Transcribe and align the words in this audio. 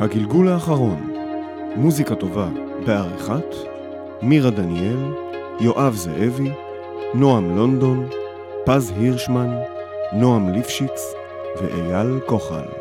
הגלגול 0.00 0.48
האחרון, 0.48 1.12
מוזיקה 1.76 2.14
טובה 2.14 2.48
בעריכת 2.86 3.54
מירה 4.22 4.50
דניאל, 4.50 5.12
יואב 5.60 5.94
זאבי, 5.94 6.50
נועם 7.14 7.56
לונדון, 7.56 8.08
פז 8.64 8.92
הירשמן, 8.96 9.50
נועם 10.12 10.48
ליפשיץ 10.48 11.14
ואייל 11.60 12.20
כוחל. 12.26 12.77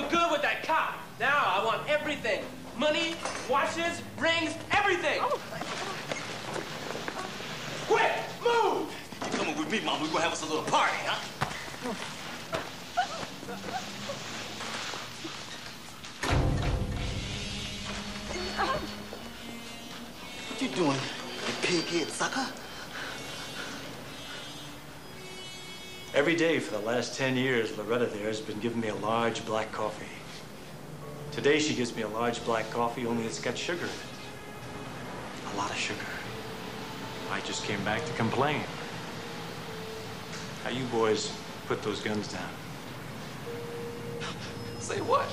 You 0.00 0.08
good 0.08 0.32
with 0.32 0.40
that 0.40 0.62
cop. 0.62 0.94
Now 1.18 1.42
I 1.44 1.62
want 1.62 1.86
everything. 1.86 2.42
Money, 2.78 3.16
watches, 3.50 4.00
rings, 4.18 4.54
everything. 4.70 5.20
Quick, 7.86 8.12
move! 8.42 8.88
You 9.24 9.38
coming 9.38 9.58
with 9.58 9.70
me, 9.70 9.80
Mom? 9.80 10.00
We're 10.00 10.08
gonna 10.08 10.22
have 10.22 10.32
us 10.32 10.42
a 10.42 10.46
little 10.46 10.62
party, 10.62 10.96
huh? 11.04 11.18
What 20.48 20.62
you 20.62 20.68
doing, 20.68 20.96
you 20.96 21.52
pighead 21.60 22.08
sucker? 22.08 22.46
Every 26.30 26.38
day 26.38 26.60
for 26.60 26.78
the 26.78 26.86
last 26.86 27.18
10 27.18 27.36
years, 27.36 27.76
Loretta 27.76 28.06
there 28.06 28.28
has 28.28 28.40
been 28.40 28.60
giving 28.60 28.80
me 28.80 28.86
a 28.86 28.94
large 28.94 29.44
black 29.44 29.72
coffee. 29.72 30.06
Today 31.32 31.58
she 31.58 31.74
gives 31.74 31.96
me 31.96 32.02
a 32.02 32.08
large 32.08 32.44
black 32.44 32.70
coffee, 32.70 33.04
only 33.04 33.24
it's 33.24 33.40
got 33.40 33.58
sugar 33.58 33.82
in 33.82 33.88
it. 33.88 35.52
A 35.52 35.56
lot 35.56 35.72
of 35.72 35.76
sugar. 35.76 35.98
I 37.32 37.40
just 37.40 37.64
came 37.64 37.82
back 37.82 38.04
to 38.06 38.12
complain. 38.12 38.62
How 40.62 40.70
you 40.70 40.84
boys 40.84 41.32
put 41.66 41.82
those 41.82 42.00
guns 42.00 42.28
down? 42.32 42.50
Say 44.78 45.00
what? 45.00 45.26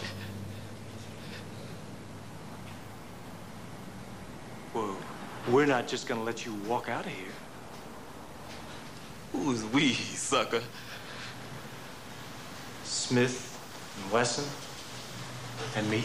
Whoa, 4.74 4.96
we're 5.54 5.68
not 5.68 5.88
just 5.88 6.08
gonna 6.08 6.24
let 6.24 6.44
you 6.44 6.56
walk 6.68 6.90
out 6.90 7.06
of 7.06 7.12
here. 7.12 7.36
Who's 9.32 9.64
we, 9.66 9.94
sucker? 9.94 10.64
Smith 13.08 13.58
and 13.96 14.12
Wesson 14.12 14.44
and 15.78 15.90
me. 15.90 16.04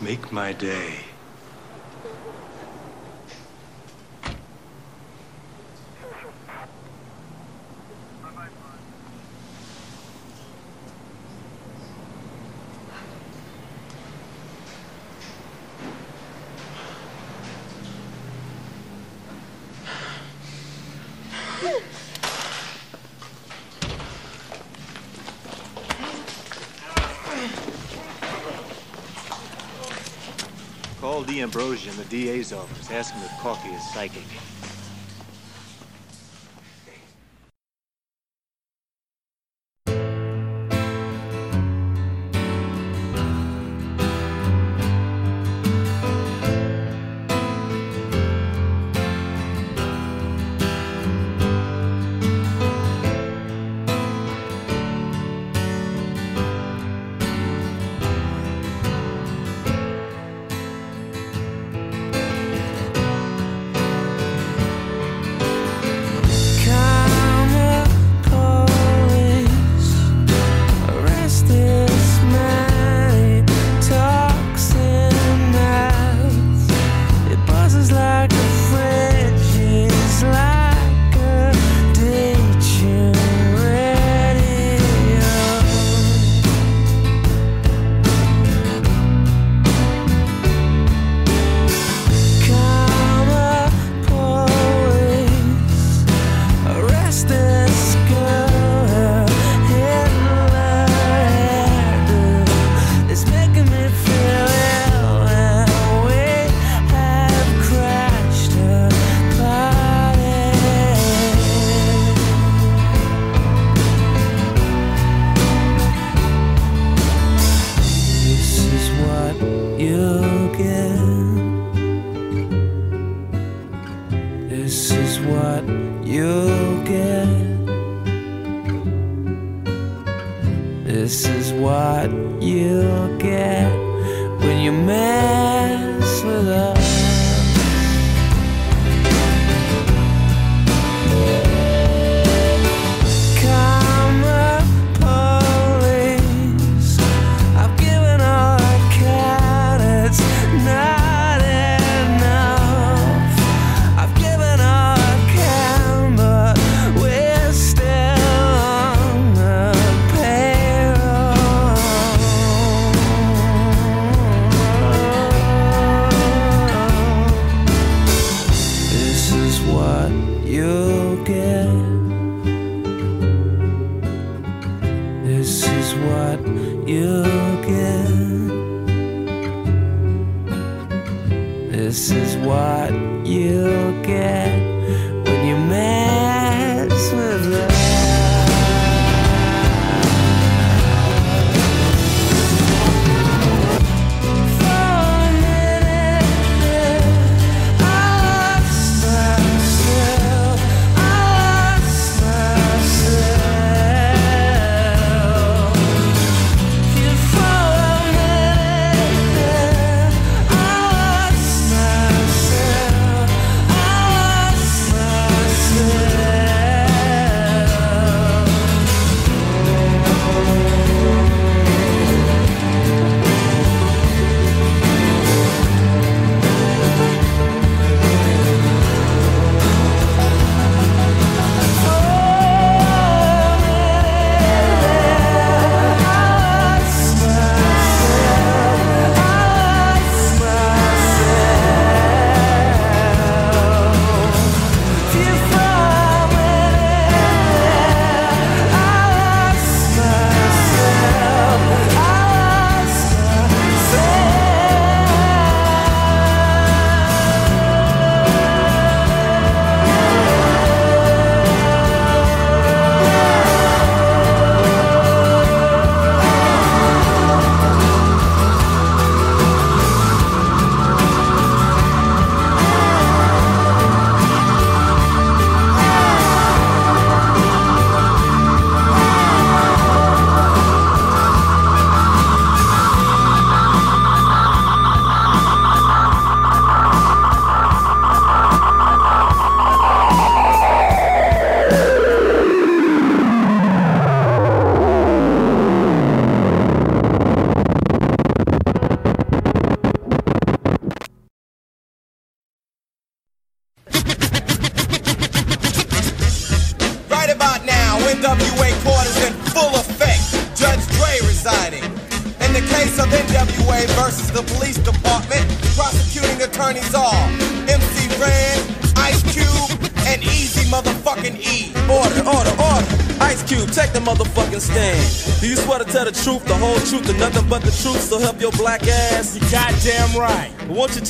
Make 0.00 0.30
my 0.30 0.52
day. 0.52 0.99
In 31.52 31.96
the 31.96 32.04
DA's 32.08 32.52
office. 32.52 32.92
Ask 32.92 33.12
him 33.12 33.24
if 33.24 33.30
coffee 33.40 33.70
is 33.70 33.82
psychic. 33.92 34.22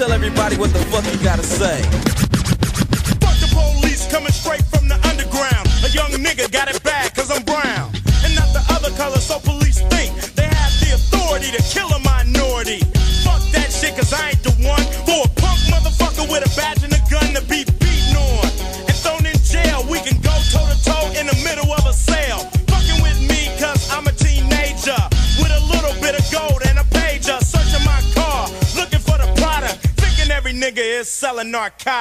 tell 0.00 0.12
everybody. 0.12 0.29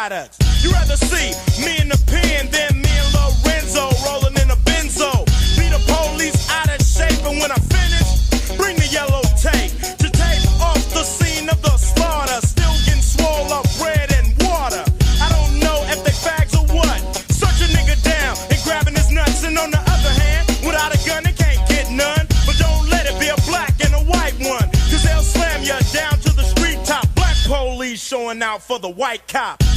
products. 0.09 0.37
You 0.63 0.71
rather 0.71 0.97
see 0.97 1.29
me 1.63 1.77
in 1.77 1.87
the 1.87 2.01
pen 2.07 2.49
than 2.49 2.81
me 2.81 2.89
and 2.89 3.09
Lorenzo 3.13 3.93
rolling 4.05 4.35
in 4.41 4.49
a 4.49 4.57
benzo. 4.65 5.11
Be 5.53 5.69
the 5.69 5.81
police 5.85 6.49
out 6.49 6.69
of 6.69 6.81
shape, 6.81 7.21
and 7.29 7.37
when 7.39 7.51
I 7.51 7.59
finish, 7.69 8.57
bring 8.57 8.75
the 8.75 8.89
yellow 8.89 9.21
tape 9.37 9.69
to 10.01 10.07
tape 10.09 10.45
off 10.61 10.81
the 10.93 11.03
scene 11.03 11.47
of 11.49 11.61
the 11.61 11.77
slaughter. 11.77 12.41
Still 12.41 12.73
getting 12.85 13.05
swole 13.05 13.53
up 13.53 13.65
bread 13.77 14.09
and 14.17 14.33
water. 14.49 14.83
I 15.21 15.29
don't 15.29 15.61
know 15.61 15.77
if 15.93 16.01
they 16.03 16.15
fags 16.25 16.57
or 16.57 16.65
what. 16.73 16.99
Search 17.29 17.61
a 17.61 17.69
nigga 17.69 17.95
down 18.01 18.33
and 18.49 18.59
grabbing 18.65 18.95
his 18.95 19.11
nuts, 19.11 19.45
and 19.45 19.57
on 19.59 19.69
the 19.69 19.83
other 19.93 20.13
hand, 20.25 20.49
without 20.65 20.89
a 20.89 20.99
gun, 21.05 21.21
it 21.29 21.37
can't 21.37 21.61
get 21.69 21.85
none. 21.93 22.25
But 22.49 22.57
don't 22.57 22.89
let 22.89 23.05
it 23.05 23.17
be 23.21 23.29
a 23.29 23.37
black 23.45 23.77
and 23.85 23.93
a 23.93 24.03
white 24.09 24.37
one, 24.41 24.65
cause 24.89 25.03
they'll 25.05 25.21
slam 25.21 25.61
you 25.61 25.77
down 25.93 26.17
to 26.25 26.33
the 26.33 26.45
street 26.57 26.81
top. 26.83 27.05
Black 27.13 27.37
police 27.45 28.01
showing 28.01 28.41
out 28.41 28.61
for 28.61 28.79
the 28.79 28.89
white 28.89 29.27
cop. 29.27 29.68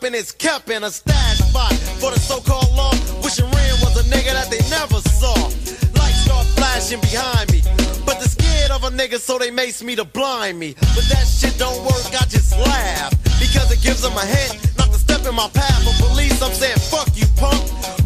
Weapon 0.00 0.14
is 0.14 0.30
kept 0.32 0.70
in 0.70 0.84
a 0.84 0.90
stash 0.90 1.38
spot 1.38 1.72
for 1.98 2.10
the 2.10 2.18
so-called 2.18 2.70
law. 2.76 2.92
Wishing 3.22 3.46
Ren 3.46 3.74
was 3.82 3.96
a 3.98 4.04
nigga 4.08 4.32
that 4.32 4.48
they 4.50 4.62
never 4.70 5.00
saw. 5.18 5.34
Lights 5.98 6.22
start 6.22 6.46
flashing 6.54 7.00
behind 7.00 7.50
me. 7.50 7.62
But 8.06 8.18
they're 8.20 8.30
scared 8.30 8.70
of 8.70 8.84
a 8.84 8.90
nigga, 8.90 9.18
so 9.18 9.38
they 9.38 9.50
mace 9.50 9.82
me 9.82 9.96
to 9.96 10.04
blind 10.04 10.58
me. 10.58 10.74
But 10.94 11.04
that 11.10 11.26
shit 11.26 11.58
don't 11.58 11.82
work, 11.82 12.06
I 12.14 12.24
just 12.30 12.52
laugh. 12.58 13.10
Because 13.40 13.72
it 13.72 13.82
gives 13.82 14.02
them 14.02 14.14
a 14.14 14.24
hint 14.24 14.54
not 14.78 14.88
to 14.92 14.98
step 14.98 15.26
in 15.26 15.34
my 15.34 15.48
path. 15.48 15.82
But 15.84 15.96
police, 15.98 16.40
I'm 16.42 16.54
saying, 16.54 16.78
fuck 16.78 17.10
you, 17.16 17.26
punk. 17.34 17.58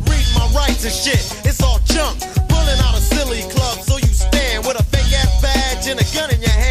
Read 0.09 0.25
my 0.33 0.49
rights 0.57 0.85
and 0.89 0.95
shit, 0.95 1.21
it's 1.45 1.63
all 1.63 1.81
junk. 1.85 2.21
Pulling 2.49 2.81
out 2.89 2.97
a 2.97 3.03
silly 3.05 3.43
club, 3.53 3.77
so 3.85 3.99
you 3.99 4.13
stand 4.17 4.65
with 4.65 4.81
a 4.81 4.85
fake 4.85 5.13
ass 5.13 5.43
badge 5.43 5.89
and 5.89 6.01
a 6.01 6.07
gun 6.17 6.31
in 6.33 6.41
your 6.41 6.51
hand. 6.51 6.62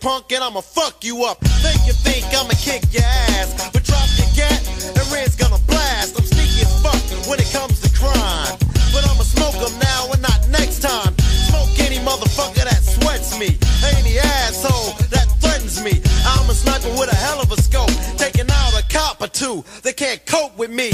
Punk, 0.00 0.30
and 0.32 0.44
I'ma 0.44 0.60
fuck 0.60 1.04
you 1.04 1.24
up. 1.24 1.40
Make 1.62 1.86
you 1.86 1.94
think 1.94 2.26
I'ma 2.26 2.52
kick 2.60 2.84
your 2.92 3.02
ass, 3.02 3.70
but 3.72 3.82
drop 3.82 4.06
your 4.18 4.28
gat, 4.36 4.60
and 4.86 5.12
Red's 5.12 5.36
gonna 5.36 5.58
blast. 5.66 6.18
I'm 6.18 6.24
sneaky 6.26 6.62
as 6.62 6.82
fuck 6.82 7.00
when 7.28 7.40
it 7.40 7.50
comes 7.50 7.80
to 7.80 7.88
crime. 7.98 8.58
But 8.92 9.04
I'ma 9.08 9.24
smoke 9.24 9.56
'em 9.56 9.78
now 9.78 10.12
and 10.12 10.22
not 10.22 10.48
next 10.48 10.82
time. 10.82 11.16
Smoke 11.48 11.78
any 11.78 11.98
motherfucker 11.98 12.64
that 12.64 12.82
sweats 12.84 13.38
me, 13.38 13.58
any 13.96 14.18
asshole 14.18 14.92
that 15.10 15.26
threatens 15.40 15.80
me. 15.80 16.02
I'm 16.26 16.48
a 16.50 16.54
sniper 16.54 16.90
with 16.90 17.10
a 17.12 17.16
hell 17.16 17.40
of 17.40 17.50
a 17.50 17.60
scope, 17.60 17.92
taking 18.16 18.50
out 18.50 18.74
a 18.78 18.84
cop 18.92 19.22
or 19.22 19.28
two. 19.28 19.64
They 19.82 19.94
can't 19.94 20.24
cope 20.26 20.56
with 20.58 20.70
me. 20.70 20.92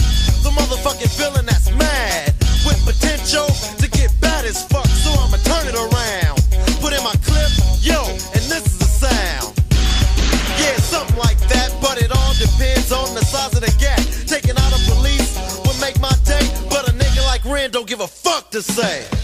Say. 18.81 19.20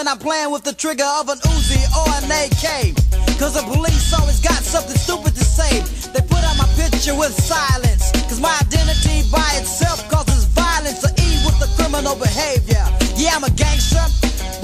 When 0.00 0.08
I'm 0.08 0.16
playing 0.16 0.48
with 0.50 0.64
the 0.64 0.72
trigger 0.72 1.04
of 1.20 1.28
an 1.28 1.36
Uzi 1.52 1.76
or 1.92 2.08
an 2.24 2.32
AK. 2.32 2.96
Cause 3.36 3.52
the 3.52 3.60
police 3.68 4.16
always 4.16 4.40
got 4.40 4.56
something 4.64 4.96
stupid 4.96 5.36
to 5.36 5.44
say. 5.44 5.84
They 6.16 6.24
put 6.24 6.40
out 6.40 6.56
my 6.56 6.64
picture 6.72 7.12
with 7.12 7.36
silence. 7.36 8.08
Cause 8.24 8.40
my 8.40 8.56
identity 8.64 9.28
by 9.28 9.44
itself 9.60 10.00
causes 10.08 10.48
violence 10.56 11.04
to 11.04 11.12
E 11.20 11.44
with 11.44 11.60
the 11.60 11.68
criminal 11.76 12.16
behavior. 12.16 12.80
Yeah, 13.12 13.36
I'm 13.36 13.44
a 13.44 13.52
gangster, 13.52 14.00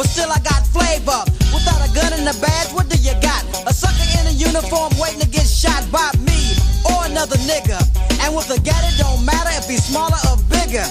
but 0.00 0.08
still 0.08 0.32
I 0.32 0.40
got 0.40 0.64
flavor. 0.72 1.20
Without 1.52 1.84
a 1.84 1.92
gun 1.92 2.16
and 2.16 2.24
a 2.24 2.36
badge, 2.40 2.72
what 2.72 2.88
do 2.88 2.96
you 2.96 3.12
got? 3.20 3.44
A 3.68 3.76
sucker 3.76 4.08
in 4.16 4.32
a 4.32 4.34
uniform 4.40 4.96
waiting 4.96 5.20
to 5.20 5.28
get 5.28 5.44
shot 5.44 5.84
by 5.92 6.08
me 6.24 6.56
or 6.88 7.12
another 7.12 7.36
nigga. 7.44 7.76
And 8.24 8.32
with 8.32 8.48
a 8.48 8.56
gat, 8.64 8.80
it 8.88 8.96
don't 8.96 9.20
matter 9.20 9.52
if 9.60 9.68
he's 9.68 9.84
smaller 9.84 10.16
or 10.32 10.40
bigger. 10.48 10.88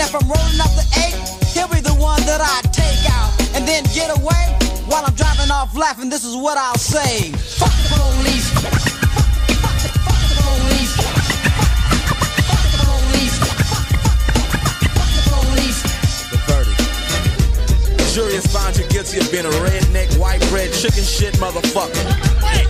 And 0.00 0.08
if 0.08 0.14
I'm 0.16 0.24
rolling 0.32 0.60
up 0.64 0.72
the 0.80 0.86
eight, 1.04 1.12
he'll 1.52 1.68
be 1.68 1.84
the 1.84 1.92
one 1.92 2.24
that 2.24 2.40
I 2.40 2.64
take 2.72 3.04
out 3.12 3.36
and 3.52 3.68
then 3.68 3.84
get 3.92 4.08
away 4.08 4.56
while 4.88 5.04
I'm 5.04 5.12
driving 5.12 5.50
off 5.50 5.76
laughing. 5.76 6.08
This 6.08 6.24
is 6.24 6.34
what 6.34 6.56
I'll 6.56 6.80
say: 6.80 7.32
Fuck 7.60 7.68
the 7.68 8.00
police. 8.00 8.48
Fuck 8.48 8.80
the 8.80 10.40
police. 10.40 10.96
Fuck 12.48 12.64
the 12.64 12.80
police. 12.80 13.36
Fuck 14.96 15.12
the 15.12 15.22
police. 15.36 15.78
The 16.32 16.38
verdict. 16.48 16.80
The 18.00 18.04
jury 18.16 18.40
found 18.40 18.80
you 18.80 18.88
guilty 18.88 19.20
of 19.20 19.30
being 19.30 19.44
a 19.44 19.52
redneck, 19.60 20.16
white 20.16 20.40
bread, 20.48 20.72
chicken 20.72 21.04
shit 21.04 21.34
motherfucker. 21.34 22.08
Wait, 22.40 22.64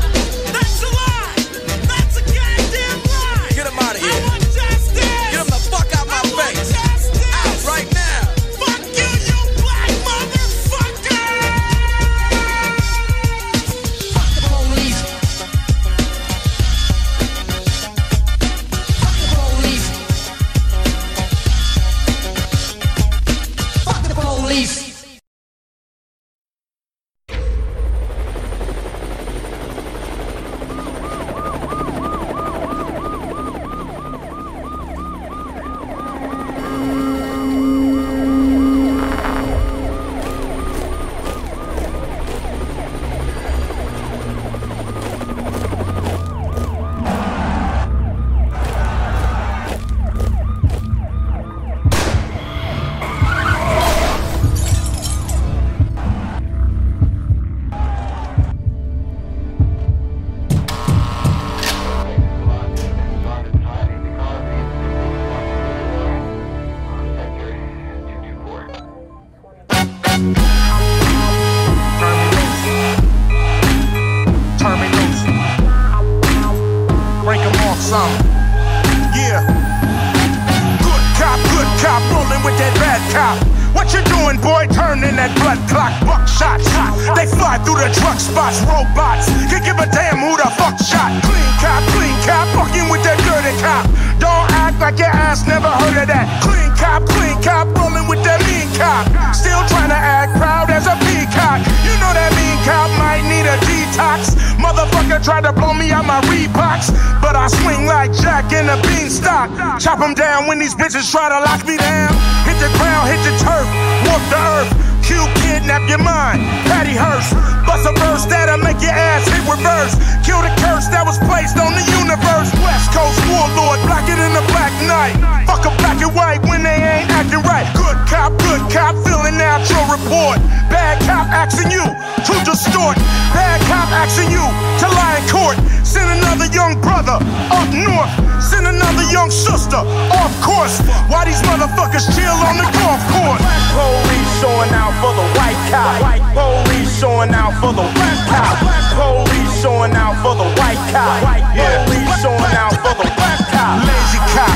tried 105.31 105.45
to 105.45 105.53
blow 105.53 105.73
me 105.73 105.93
out 105.93 106.05
my 106.05 106.21
Reeboks, 106.23 106.91
but 107.23 107.37
I 107.37 107.47
swing 107.47 107.87
like 107.87 108.13
Jack 108.13 108.51
in 108.53 108.69
a 108.69 108.75
beanstalk. 108.83 109.49
Chop 109.79 110.01
'em 110.01 110.13
down 110.13 110.49
when 110.49 110.59
these 110.59 110.75
bitches 110.75 111.07
try 111.09 111.29
to 111.29 111.39
lock 111.47 111.65
me 111.71 111.77
down. 111.77 112.11
Hit 112.49 112.59
the 112.59 112.71
ground, 112.79 113.07
hit 113.07 113.23
the 113.23 113.35
turf, 113.39 113.67
walk 114.11 114.23
the 114.35 114.41
earth. 114.59 114.71
Q 115.03 115.17
kidnap 115.43 115.89
your 115.89 116.03
mind, 116.03 116.45
Patty 116.69 116.95
Hearst. 116.95 117.33
Bust 117.67 117.87
a 117.89 117.93
verse 118.01 118.25
that'll 118.27 118.59
make 118.61 118.81
your 118.81 118.95
ass 118.95 119.27
hit 119.29 119.45
reverse. 119.45 119.95
Kill 120.27 120.41
the 120.43 120.53
curse 120.61 120.89
that 120.93 121.05
was 121.05 121.19
placed 121.27 121.57
on 121.59 121.73
the 121.75 121.85
universe. 122.01 122.49
West 122.63 122.89
Coast 122.93 123.19
warlord, 123.29 123.81
blacker 123.87 124.17
than 124.17 124.33
the 124.33 124.45
black 124.53 124.73
night. 124.87 125.17
Fuck 125.47 125.67
a 125.67 125.73
black 125.83 125.99
and 126.01 126.13
white 126.15 126.43
when 126.47 126.63
they 126.63 126.79
ain't 126.79 127.11
acting 127.11 127.43
right. 127.43 127.67
Good 127.75 127.99
cop, 128.07 128.33
good 128.41 128.63
cop, 128.71 128.95
filling 129.03 129.39
out 129.41 129.65
your 129.67 129.85
report. 129.91 130.39
Bad 130.71 131.03
cop 131.05 131.27
asking 131.29 131.71
you 131.75 131.85
to 131.85 132.35
distort. 132.47 132.97
Bad 133.35 133.59
cop 133.67 133.91
asking 133.91 134.31
you 134.31 134.45
to 134.81 134.87
lie 134.95 135.19
in 135.19 135.25
court. 135.27 135.57
Send 135.85 136.07
another 136.23 136.47
young 136.55 136.81
brother 136.81 137.19
up 137.51 137.69
north. 137.75 138.30
Send 138.61 138.77
another 138.77 139.09
young 139.11 139.31
sister 139.31 139.81
off 140.21 140.33
course. 140.45 140.85
Why 141.09 141.25
these 141.25 141.41
motherfuckers 141.49 142.05
chill 142.13 142.37
on 142.45 142.61
the 142.61 142.69
golf 142.77 143.01
course? 143.09 143.41
Police 143.73 144.33
showing 144.37 144.69
out 144.77 144.93
for 145.01 145.17
the 145.17 145.25
white 145.33 145.57
cop. 145.73 145.97
White 146.05 146.21
Police 146.37 146.93
showing 147.01 147.33
out 147.33 147.57
for 147.57 147.73
the 147.73 147.81
white 147.81 148.21
cop. 148.29 148.61
Black 148.61 148.85
Police 149.01 149.63
showing 149.63 149.97
out 149.97 150.21
for 150.21 150.35
the 150.37 150.45
white 150.61 150.83
cop. 150.93 151.25
White 151.25 151.49
Police 151.57 152.21
showing 152.21 152.53
out 152.53 152.77
for 152.85 152.93
the 153.01 153.09
white 153.09 153.45
cop. 153.49 153.81
Lazy 153.81 154.21
cop, 154.37 154.53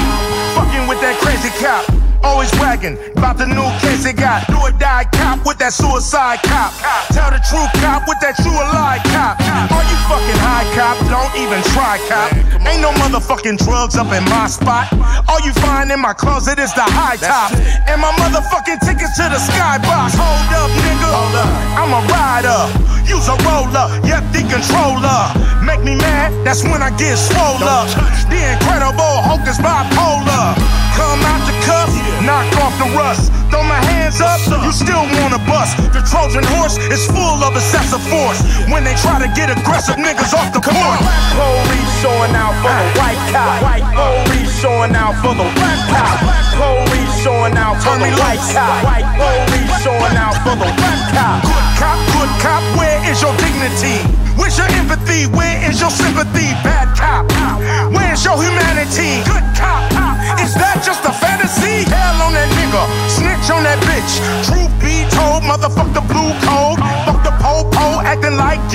fucking 0.53 0.87
with 0.87 1.01
that 1.01 1.17
crazy 1.25 1.49
cop. 1.57 2.14
Always 2.25 2.51
wagging 2.57 2.97
about 3.17 3.37
the 3.37 3.45
new 3.45 3.69
case 3.85 4.03
they 4.03 4.17
got. 4.17 4.49
Do 4.49 4.57
or 4.57 4.73
die 4.73 5.05
cop 5.13 5.45
with 5.45 5.59
that 5.61 5.77
suicide 5.77 6.41
cop. 6.41 6.73
Tell 7.13 7.29
the 7.29 7.39
true 7.45 7.69
cop 7.85 8.09
with 8.09 8.19
that 8.25 8.41
true 8.41 8.57
lie 8.73 8.99
cop. 9.13 9.37
Are 9.45 9.85
you 9.85 9.99
fucking 10.09 10.41
high 10.41 10.65
cop? 10.73 10.97
Don't 11.13 11.35
even 11.37 11.61
try 11.77 12.01
cop. 12.09 12.33
Ain't 12.65 12.81
no 12.81 12.97
motherfucking 12.97 13.61
drugs 13.61 14.01
up 14.01 14.09
in 14.09 14.25
my 14.33 14.49
spot. 14.49 14.89
All 15.29 15.41
you 15.45 15.53
find 15.61 15.93
in 15.93 16.01
my 16.01 16.17
closet 16.17 16.59
is 16.59 16.73
the 16.73 16.89
high 16.89 17.21
top. 17.21 17.53
And 17.87 18.01
my 18.01 18.11
motherfucking 18.17 18.81
tickets 18.81 19.21
to 19.21 19.29
the 19.29 19.39
skybox. 19.39 20.17
Hold 20.17 20.49
up, 20.57 20.73
nigga. 20.81 21.13
I'm 21.77 21.93
a 21.93 22.01
rider. 22.09 22.95
Use 23.05 23.29
a 23.29 23.37
roller, 23.45 23.93
yep, 24.09 24.25
the 24.33 24.41
controller. 24.49 25.29
Make 25.61 25.85
me 25.85 25.95
mad, 25.95 26.33
that's 26.41 26.65
when 26.65 26.81
I 26.81 26.89
get 26.97 27.21
swole 27.21 27.61
up. 27.61 27.85
The 28.33 28.41
incredible 28.41 29.21
Hulk 29.29 29.45
is 29.45 29.61
bipolar. 29.61 30.57
Come 30.97 31.21
out 31.21 31.45
the 31.45 31.53
cuff, 31.69 31.93
knock 32.23 32.47
off 32.63 32.75
the 32.79 32.89
rust. 32.95 33.33
Throw 33.51 33.63
my 33.67 33.81
hands 33.91 34.21
up, 34.21 34.39
you 34.63 34.73
still 34.73 35.05
wanna 35.19 35.39
bust. 35.51 35.77
The 35.91 36.03
Trojan 36.07 36.45
horse 36.55 36.79
is 36.91 37.07
full 37.07 37.43
of 37.43 37.55
excessive 37.57 38.03
force. 38.07 38.43
When 38.71 38.85
they 38.85 38.95
try 38.95 39.19
to 39.19 39.29
get 39.35 39.51
aggressive 39.51 39.97
niggas 39.97 40.35
off 40.35 40.55
the 40.55 40.63
court. 40.63 41.01
Police 41.35 41.93
showing 42.03 42.35
out 42.35 42.55
for 42.63 42.71
the 42.71 42.89
white 42.99 43.21
ah. 43.35 43.59
cop. 43.63 44.27
Police 44.27 44.53
showing 44.61 44.95
out 44.95 45.15
for 45.23 45.35
the 45.35 45.49
white 45.59 45.83
cop. 45.91 46.19
Police 46.55 47.15
showing 47.23 47.57
out 47.57 47.77
for 47.83 47.97
the 47.99 48.11
white 48.23 48.43
cop. 48.55 48.83
Police 49.19 49.75
showing 49.83 50.17
out 50.17 50.37
for 50.43 50.55
the 50.55 50.71
white 50.71 51.05
cop. 51.15 51.43
Good 51.43 51.67
cop, 51.79 51.99
good 52.15 52.33
cop, 52.43 52.63
where 52.79 52.99
is 53.11 53.23
your 53.23 53.35
dignity? 53.39 53.99
Where's 54.37 54.59
your 54.59 54.69
empathy? 54.79 55.27
Where 55.31 55.59
is 55.71 55.81
your 55.81 55.91
sympathy? 55.91 56.51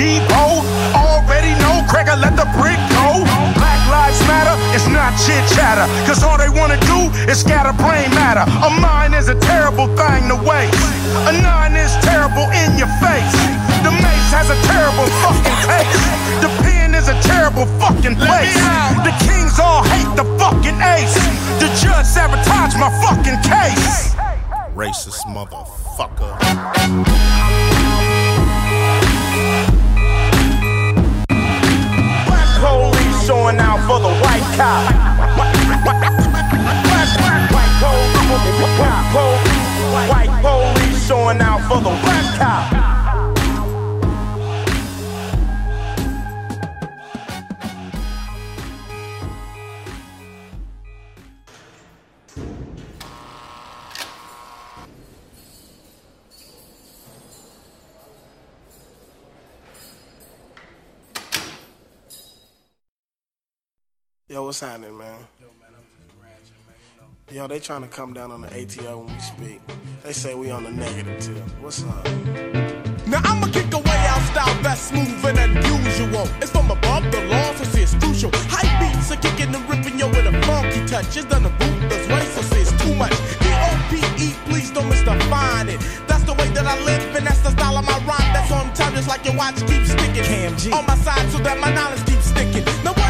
Depot. 0.00 0.64
Already 0.96 1.52
know, 1.60 1.84
Craigger 1.88 2.16
let 2.16 2.36
the 2.36 2.48
brick 2.56 2.80
go. 2.96 3.24
Black 3.56 3.80
lives 3.88 4.20
matter, 4.26 4.56
it's 4.74 4.88
not 4.88 5.12
chit 5.20 5.44
chatter. 5.52 5.86
Cause 6.06 6.22
all 6.22 6.38
they 6.38 6.48
wanna 6.48 6.78
do 6.88 7.10
is 7.30 7.40
scatter 7.40 7.72
brain 7.76 8.10
matter. 8.14 8.44
A 8.64 8.70
mind 8.80 9.14
is 9.14 9.28
a 9.28 9.38
terrible 9.40 9.88
thing 9.96 10.28
to 10.28 10.36
waste. 10.36 10.76
A 11.28 11.32
nine 11.32 11.76
is 11.76 11.92
terrible 12.02 12.48
in 12.50 12.78
your 12.78 12.90
face. 13.00 13.36
The 13.84 13.92
mace 13.92 14.30
has 14.32 14.48
a 14.50 14.58
terrible 14.68 15.08
fucking 15.22 15.58
taste. 15.68 16.04
The 16.40 16.48
pen 16.62 16.94
is 16.94 17.08
a 17.08 17.16
terrible 17.22 17.66
fucking 17.78 18.16
place. 18.16 18.54
The 19.04 19.12
kings 19.24 19.58
all 19.58 19.82
hate 19.84 20.12
the 20.16 20.24
fucking 20.38 20.80
ace. 20.80 21.14
The 21.60 21.68
judge 21.80 22.06
sabotaged 22.06 22.78
my 22.78 22.90
fucking 23.04 23.40
case. 23.44 24.14
Racist 24.74 25.26
motherfucker. 25.26 26.36
Showing 33.30 33.60
out 33.60 33.78
for 33.86 34.00
the 34.00 34.08
white 34.08 34.42
cop. 34.56 34.90
White 40.08 40.42
police 40.42 41.06
showing 41.06 41.40
out 41.40 41.60
for 41.68 41.80
the 41.80 41.90
white 41.90 42.34
cop. 42.38 42.99
What's 64.50 64.58
happening, 64.58 64.98
man? 64.98 65.16
Yo, 67.30 67.46
they 67.46 67.60
trying 67.60 67.82
to 67.82 67.86
come 67.86 68.12
down 68.12 68.32
on 68.32 68.40
the 68.40 68.48
ATO 68.48 68.98
when 68.98 69.14
we 69.14 69.20
speak. 69.20 69.60
They 70.02 70.12
say 70.12 70.34
we 70.34 70.50
on 70.50 70.64
the 70.64 70.72
negative 70.72 71.20
tip. 71.22 71.62
What's 71.62 71.84
up? 71.84 72.04
Now 73.06 73.22
I'ma 73.22 73.46
kick 73.52 73.72
away 73.72 74.00
out 74.10 74.20
style 74.26 74.60
best 74.60 74.92
moving 74.92 75.36
than 75.36 75.54
usual. 75.54 76.26
It's 76.42 76.50
from 76.50 76.68
above 76.68 77.04
the 77.12 77.22
law, 77.30 77.54
so 77.54 77.62
see 77.62 77.82
it's 77.82 77.94
crucial. 77.94 78.32
High 78.50 78.66
beats 78.82 79.12
are 79.12 79.22
kicking 79.22 79.54
and 79.54 79.62
ripping 79.70 79.96
yo 79.96 80.08
with 80.08 80.26
a 80.26 80.34
funky 80.42 80.84
touch. 80.84 81.16
It's 81.16 81.26
done 81.26 81.44
the 81.44 81.50
boot, 81.50 81.82
ruthless 81.84 82.08
way, 82.08 82.24
so 82.34 82.42
see 82.50 82.62
it's 82.62 82.74
too 82.82 82.92
much. 82.96 83.14
D-O-P-E, 83.46 84.34
please 84.50 84.72
don't 84.72 84.90
misdefine 84.90 85.68
it. 85.68 85.78
That's 86.08 86.24
the 86.24 86.34
way 86.34 86.48
that 86.58 86.66
I 86.66 86.74
live, 86.82 87.14
and 87.14 87.24
that's 87.24 87.42
the 87.46 87.52
style 87.52 87.78
of 87.78 87.84
my 87.84 87.98
rhyme. 88.02 88.32
That's 88.34 88.50
on 88.50 88.74
time, 88.74 88.96
just 88.96 89.06
like 89.06 89.24
your 89.24 89.36
watch 89.36 89.62
keeps 89.70 89.92
sticking. 89.94 90.74
On 90.74 90.84
my 90.86 90.96
side, 90.96 91.30
so 91.30 91.38
that 91.38 91.60
my 91.60 91.72
knowledge 91.72 92.04
keeps 92.04 92.26
sticking. 92.34 92.64
Now 92.82 92.94
what's 92.98 93.09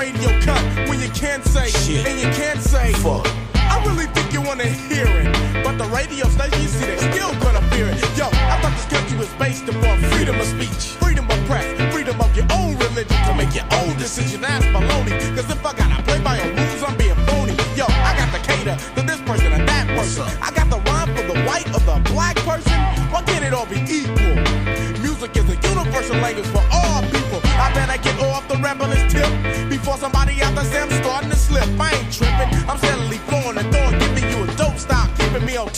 radio 0.00 0.40
cut? 0.40 0.62
When 0.88 0.98
you 0.98 1.10
can't 1.10 1.44
say, 1.44 1.68
and 2.08 2.18
you 2.18 2.30
can't 2.32 2.60
say, 2.60 2.92
fuck. 3.04 3.26
I 3.54 3.84
really 3.84 4.06
think 4.06 4.32
you 4.32 4.40
wanna 4.40 4.64
hear 4.64 5.04
it. 5.06 5.28
But 5.62 5.76
the 5.76 5.84
radio 5.92 6.26
station, 6.28 6.62
you 6.62 6.68
see, 6.68 6.86
they 6.86 6.96
still 6.96 7.32
gonna 7.44 7.60
fear 7.70 7.86
it. 7.86 8.00
Yo, 8.16 8.26
I 8.32 8.56
thought 8.60 8.72
this 8.72 8.88
country 8.88 9.18
was 9.18 9.28
based 9.34 9.68
upon 9.68 10.00
freedom 10.12 10.40
of 10.40 10.46
speech, 10.46 10.96
freedom 11.04 11.26
of 11.30 11.38
press, 11.44 11.68
freedom 11.92 12.18
of 12.20 12.34
your 12.34 12.46
own 12.52 12.78
religion 12.78 13.18
to 13.28 13.34
make 13.36 13.54
your 13.54 13.68
own 13.80 13.92
decision. 13.98 14.40
That's 14.40 14.64
baloney. 14.72 15.19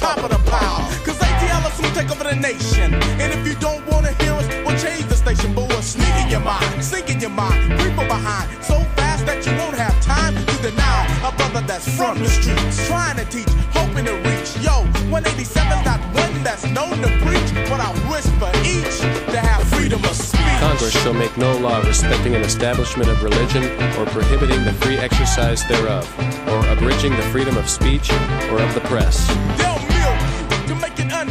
Top 0.02 0.18
of 0.18 0.30
the 0.30 0.50
pile. 0.50 0.82
Cause 1.06 1.18
ATL 1.18 1.62
take 1.94 2.10
over 2.10 2.24
the 2.24 2.34
nation. 2.34 2.94
And 3.22 3.32
if 3.32 3.46
you 3.46 3.54
don't 3.54 3.86
wanna 3.86 4.12
hear 4.22 4.32
us, 4.32 4.46
we'll 4.64 4.78
change 4.78 5.06
the 5.06 5.16
station. 5.16 5.54
But 5.54 5.68
we'll 5.68 5.82
sneak 5.82 6.14
in 6.22 6.28
your 6.28 6.40
mind, 6.40 6.82
sink 6.82 7.08
in 7.10 7.20
your 7.20 7.30
mind, 7.30 7.78
creep 7.78 7.94
behind. 7.96 8.46
So 8.64 8.76
fast 8.98 9.26
that 9.26 9.46
you 9.46 9.52
won't 9.60 9.76
have 9.76 9.94
time 10.02 10.34
to 10.34 10.56
deny 10.68 11.00
a 11.28 11.30
brother 11.38 11.62
that's 11.66 11.88
from 11.96 12.18
the 12.18 12.28
streets. 12.28 12.86
Trying 12.88 13.16
to 13.16 13.24
teach, 13.26 13.52
hoping 13.70 14.06
to 14.06 14.14
reach. 14.28 14.50
Yo, 14.66 14.84
187's 15.14 15.84
not 15.84 16.00
one 16.18 16.34
that's 16.42 16.66
known 16.66 16.96
to 17.04 17.10
preach. 17.24 17.50
But 17.70 17.80
I 17.80 17.90
wish 18.10 18.26
for 18.40 18.52
each 18.66 18.96
to 19.32 19.38
have 19.38 19.62
freedom 19.74 20.02
of 20.04 20.16
speech. 20.16 20.58
Congress 20.60 20.94
shall 21.02 21.14
make 21.14 21.36
no 21.36 21.56
law 21.58 21.78
respecting 21.80 22.34
an 22.34 22.42
establishment 22.42 23.08
of 23.08 23.22
religion 23.22 23.64
or 23.98 24.06
prohibiting 24.06 24.64
the 24.64 24.72
free 24.82 24.98
exercise 24.98 25.66
thereof, 25.68 26.04
or 26.48 26.60
abridging 26.74 27.14
the 27.16 27.26
freedom 27.34 27.56
of 27.56 27.68
speech 27.68 28.10
or 28.50 28.58
of 28.60 28.72
the 28.74 28.82
press. 28.82 29.71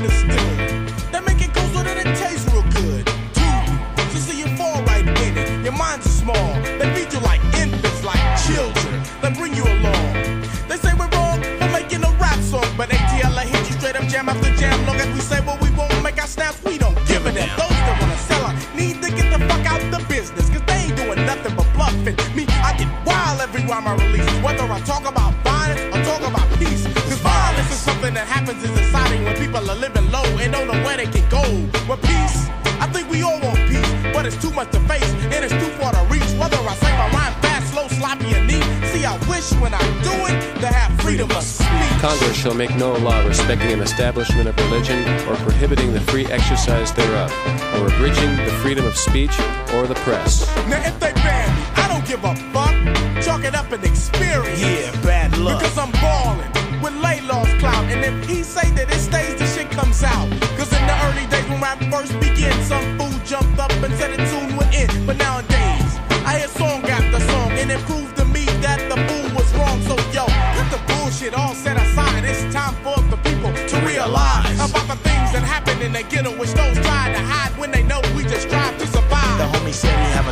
It 0.04 0.51
Congress 42.02 42.36
shall 42.36 42.56
make 42.56 42.76
no 42.78 42.94
law 42.94 43.24
respecting 43.28 43.72
an 43.72 43.80
establishment 43.80 44.50
of 44.50 44.58
religion 44.58 45.08
or 45.30 45.36
prohibiting 45.36 45.94
the 45.94 46.02
free 46.02 46.26
exercise 46.26 46.92
thereof, 46.94 47.32
or 47.76 47.86
abridging 47.94 48.36
the 48.38 48.52
freedom 48.64 48.84
of 48.88 48.98
speech 48.98 49.40
or 49.76 49.86
the 49.86 49.94
press. 50.02 50.48
Now 50.68 50.82
if 50.84 51.00
they 51.00 51.14
ban 51.14 51.56
me, 51.56 51.62
I 51.76 51.88
don't 51.88 52.04
give 52.08 52.24
a 52.24 52.34
fuck. 52.50 52.74
Chalk 53.24 53.44
it 53.44 53.54
up 53.54 53.72
an 53.72 53.84
experience. 53.86 54.60
Yeah, 54.60 54.90
bad 55.04 55.38
luck. 55.38 55.60
Because 55.62 55.78
I'm 55.78 55.92
ballin' 55.92 56.50
with 56.82 56.94
Laylaw's 56.94 57.54
clout. 57.60 57.86
And 57.94 58.04
if 58.04 58.28
he 58.28 58.42
say 58.42 58.68
that 58.72 58.90
it 58.90 59.00
stays, 59.00 59.38
the 59.38 59.46
shit 59.46 59.70
comes 59.70 60.02
out. 60.02 60.28
Cause 60.58 60.74
in 60.74 60.84
the 60.88 60.98
early 61.06 61.28
days 61.30 61.48
when 61.50 61.62
rap 61.62 61.78
first 61.94 62.20
began, 62.20 62.58
some 62.64 62.98
fool 62.98 63.14
jumped 63.26 63.60
up 63.60 63.72
and 63.74 63.94
said 63.94 64.10
the 64.18 64.26
tune 64.26 64.58
would 64.58 64.74
end. 64.74 65.06
But 65.06 65.18
nowadays, 65.18 65.92
I 66.26 66.40
hear 66.40 66.48
song 66.48 66.82
after 66.82 67.20
song, 67.30 67.52
and 67.62 67.70
it 67.70 67.80
proved 67.82 68.18
to 68.18 68.26
me 68.26 68.46
that 68.66 68.90
the 68.90 68.98
fool 69.06 69.38
was 69.38 69.54
wrong. 69.54 69.80
So 69.84 69.94
yo, 70.10 70.26
cut 70.26 70.68
the 70.74 70.82
bullshit 70.90 71.36
all 71.36 71.54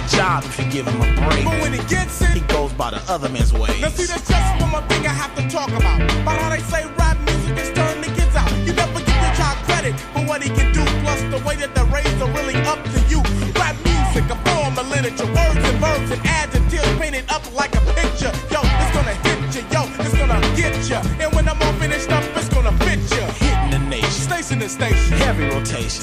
job 0.10 0.43
if 0.43 0.60
you 0.60 0.65
give 0.72 0.88
him 0.88 1.02
a 1.02 1.10
break. 1.28 1.45
But 1.45 1.62
when 1.62 1.74
he 1.74 1.82
gets 1.88 2.22
it, 2.22 2.34
He 2.34 2.41
goes 2.41 2.74
by 2.74 2.91
the 2.91 3.02
other 3.12 3.30
man's 3.30 3.54
ways. 3.54 3.82
Now 3.82 3.89
see, 3.89 4.06
that's 4.06 4.28
just 4.28 4.62
one 4.62 4.72
more 4.72 4.82
thing 4.89 5.06
I 5.06 5.13
have 5.13 5.34
to 5.36 5.43
talk 5.50 5.69
about. 5.69 6.02
About 6.22 6.38
how 6.41 6.50
they 6.50 6.60
say 6.60 6.86
rap 6.98 7.17
music 7.26 7.58
is 7.58 7.72
turning 7.74 8.02
the 8.02 8.12
kids 8.15 8.36
out. 8.36 8.52
You 8.65 8.74
never 8.74 9.00
give 9.00 9.19
your 9.26 9.34
child 9.39 9.58
credit 9.67 9.93
for 10.13 10.24
what 10.26 10.41
he 10.41 10.50
can 10.50 10.74
do, 10.74 10.84
plus 11.04 11.22
the 11.34 11.39
way 11.45 11.56
that 11.58 11.74
the 11.76 11.86
raised 11.86 12.22
are 12.22 12.32
really 12.34 12.58
up 12.67 12.82
to 12.84 13.00
you. 13.12 13.22
Rap 13.56 13.76
music, 13.86 14.26
a 14.30 14.38
form 14.48 14.78
of 14.78 14.88
literature, 14.89 15.30
words 15.30 15.62
and 15.69 15.78
verbs 15.80 16.12
and 16.12 16.22
adjectives 16.26 16.89
painted 17.00 17.26
up 17.30 17.43
like 17.54 17.74
a 17.76 17.82
picture. 17.93 18.34
Yo, 18.54 18.60
it's 18.82 18.91
gonna 18.95 19.15
hit 19.26 19.39
you, 19.56 19.63
yo, 19.74 19.82
it's 20.04 20.15
gonna 20.15 20.39
get 20.56 20.74
you. 20.89 21.00
And 21.22 21.30
when 21.36 21.48
I'm 21.48 21.62
all 21.62 21.74
finished 21.74 22.10
up, 22.12 22.24
it's 22.36 22.50
gonna 22.50 22.74
fit 22.86 23.00
you. 23.15 23.26
Hitting 23.43 23.72
the 23.72 23.82
nation. 23.89 24.26
Station 24.30 24.60
to 24.60 24.69
station. 24.69 25.17
Heavy 25.17 25.45
rotation. 25.45 26.02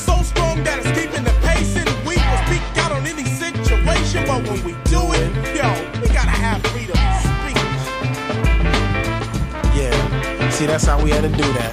See, 10.67 10.73
that's 10.73 10.85
how 10.85 11.01
we 11.01 11.11
had 11.11 11.23
to 11.23 11.29
do 11.29 11.47
that. 11.55 11.71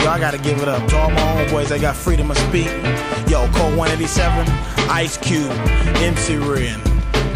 Yo, 0.00 0.08
I 0.08 0.18
gotta 0.18 0.38
give 0.38 0.62
it 0.62 0.68
up 0.68 0.88
to 0.88 0.96
all 0.96 1.10
my 1.10 1.20
homeboys 1.20 1.68
that 1.68 1.82
got 1.82 1.94
freedom 1.94 2.30
of 2.30 2.38
speak. 2.38 2.72
Yo, 3.28 3.44
Code 3.52 3.76
187, 3.76 4.48
Ice 4.88 5.18
Cube, 5.18 5.52
MC 6.00 6.36
Ren, 6.36 6.80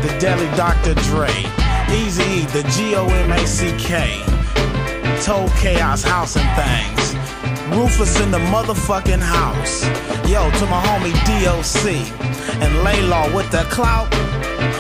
The 0.00 0.16
Deli 0.18 0.48
Dr. 0.56 0.94
Dre, 1.12 1.28
Easy 1.92 2.24
E, 2.24 2.46
the 2.48 2.64
G 2.72 2.96
O 2.96 3.04
M 3.04 3.30
A 3.30 3.46
C 3.46 3.76
K, 3.76 4.24
Told 5.20 5.52
Chaos 5.60 6.02
House 6.02 6.34
and 6.38 6.48
Things, 6.56 7.12
Rufus 7.76 8.18
in 8.20 8.30
the 8.30 8.40
motherfucking 8.48 9.20
house. 9.20 9.84
Yo, 10.24 10.48
to 10.48 10.64
my 10.72 10.80
homie 10.80 11.12
DOC, 11.28 11.92
and 12.64 12.72
Laylaw 12.80 13.36
with 13.36 13.50
the 13.50 13.68
clout. 13.68 14.08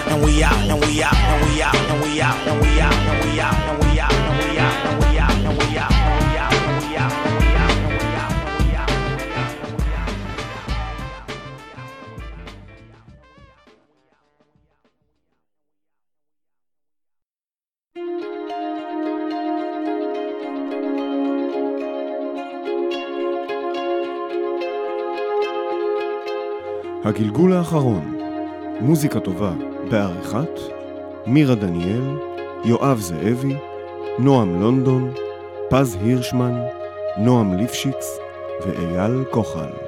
And 0.08 0.24
we 0.24 0.42
out, 0.42 0.56
and 0.64 0.80
we 0.80 1.02
out, 1.02 1.14
and 1.14 1.52
we 1.52 1.60
out, 1.60 1.76
and 1.76 2.02
we 2.02 2.20
out, 2.22 2.36
and 2.48 2.62
we 2.62 2.80
out, 2.80 2.94
and 2.94 3.20
we 3.20 3.40
out, 3.40 3.54
and 3.54 3.84
we 3.84 4.00
out, 4.00 4.12
and 4.12 4.50
we 4.50 4.58
out, 4.58 4.65
הגלגול 27.06 27.52
האחרון, 27.52 28.18
מוזיקה 28.80 29.20
טובה 29.20 29.52
בעריכת 29.90 30.60
מירה 31.26 31.54
דניאל, 31.54 32.16
יואב 32.64 32.98
זאבי, 32.98 33.56
נועם 34.18 34.60
לונדון, 34.60 35.12
פז 35.70 35.98
הירשמן, 36.02 36.60
נועם 37.18 37.56
ליפשיץ 37.56 38.18
ואייל 38.66 39.24
כוחל. 39.30 39.85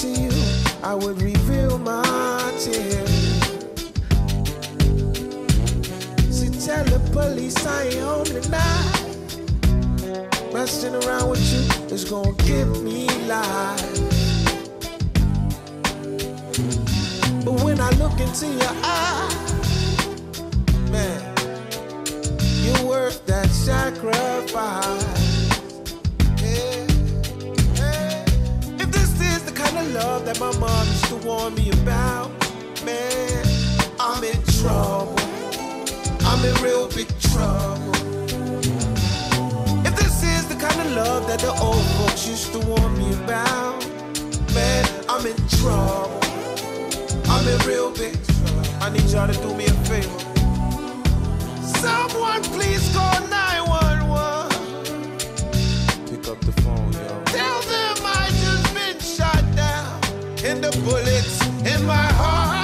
To 0.00 0.08
you 0.08 0.30
I 0.82 0.94
would 0.94 1.20
reveal 1.20 1.76
my 1.76 2.54
tears. 2.58 3.10
See, 6.30 6.48
tell 6.66 6.84
the 6.84 7.00
police 7.12 7.66
I 7.66 7.84
ain't 7.84 8.00
home 8.00 8.24
tonight. 8.24 9.10
Messing 10.54 10.94
around 11.04 11.28
with 11.28 11.44
you 11.52 11.94
is 11.94 12.06
gonna 12.06 12.32
give 12.44 12.82
me 12.82 13.08
life. 13.26 13.98
But 17.44 17.62
when 17.62 17.78
I 17.78 17.90
look 17.98 18.18
into 18.20 18.46
your 18.46 18.76
eyes, 18.82 20.40
man, 20.90 21.20
you're 22.64 22.88
worth 22.88 23.26
that 23.26 23.50
sacrifice. 23.50 25.29
Love 29.92 30.24
that 30.24 30.38
my 30.38 30.52
mom 30.58 30.86
used 30.86 31.06
to 31.06 31.16
warn 31.16 31.54
me 31.54 31.70
about, 31.82 32.30
man, 32.84 33.44
I'm 33.98 34.22
in 34.22 34.42
trouble. 34.60 35.18
I'm 36.22 36.44
in 36.44 36.54
real 36.62 36.88
big 36.88 37.08
trouble. 37.20 37.94
If 39.86 39.96
this 39.96 40.22
is 40.22 40.46
the 40.48 40.54
kind 40.54 40.80
of 40.80 40.92
love 40.92 41.26
that 41.26 41.40
the 41.40 41.52
old 41.60 41.84
folks 41.98 42.26
used 42.28 42.52
to 42.52 42.60
warn 42.60 42.98
me 42.98 43.12
about, 43.24 43.84
man, 44.54 44.86
I'm 45.08 45.26
in 45.26 45.36
trouble. 45.58 46.20
I'm 47.28 47.46
in 47.48 47.58
real 47.66 47.90
big 47.90 48.14
trouble. 48.24 48.62
I 48.80 48.90
need 48.90 49.10
y'all 49.10 49.26
to 49.26 49.34
do 49.40 49.54
me 49.54 49.66
a 49.66 49.74
favor. 49.88 50.18
Someone 51.82 52.42
please 52.54 52.92
call 52.94 53.20
911. 53.28 54.50
Pick 56.06 56.28
up 56.28 56.40
the 56.40 56.52
phone, 56.62 56.92
yo. 56.92 57.09
Bullets 60.78 61.40
in 61.66 61.84
my 61.84 61.94
heart. 61.94 62.59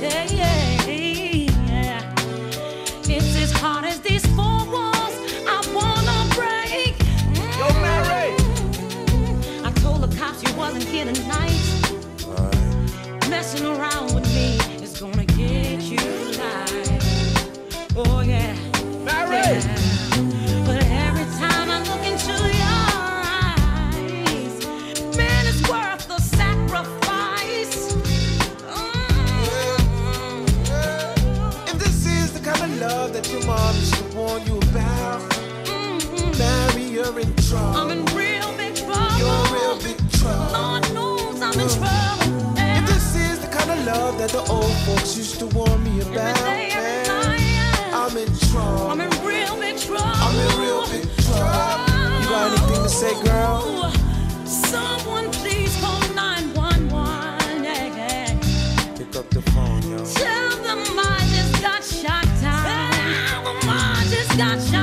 Take. 0.00 0.43
Trouble. 37.48 37.76
I'm 37.76 37.90
in 37.90 38.04
real 38.16 38.52
big 38.56 38.74
trouble. 38.74 39.18
You're 39.18 39.46
in 39.46 39.52
real 39.52 39.76
big 39.82 39.98
trouble. 40.12 40.54
I'm 40.54 41.60
in 41.60 41.68
trouble. 41.68 42.54
This 42.86 43.14
is 43.16 43.38
the 43.40 43.48
kind 43.48 43.70
of 43.70 43.84
love 43.86 44.18
that 44.18 44.30
the 44.30 44.42
old 44.50 44.74
folks 44.86 45.16
used 45.16 45.38
to 45.40 45.46
warn 45.46 45.82
me 45.84 46.00
about, 46.00 46.38
I'm 47.94 48.16
in 48.16 48.28
trouble. 48.50 48.88
I'm 48.90 49.00
in 49.00 49.10
real 49.24 49.56
big 49.58 49.78
trouble. 49.78 50.04
I'm 50.04 50.36
in 50.44 50.60
real 50.60 50.82
big 50.88 51.06
trouble. 51.24 51.94
You 52.20 52.28
got 52.28 52.52
anything 52.52 52.82
to 52.82 52.88
say, 52.88 53.14
girl? 53.24 53.92
Someone 54.46 55.30
please 55.30 55.76
call 55.80 56.00
911. 56.14 57.64
Yeah, 57.64 57.96
yeah. 57.96 58.96
Pick 58.96 59.14
up 59.16 59.30
the 59.30 59.42
phone, 59.52 59.82
yo. 59.90 60.04
Tell 60.04 60.56
them 60.62 60.98
I 60.98 61.18
just 61.36 61.62
got 61.62 61.84
shot 61.84 62.26
down. 62.40 62.64
Tell 62.64 63.44
them 63.44 63.68
I 63.68 64.06
just 64.10 64.36
got 64.36 64.60
shot 64.60 64.73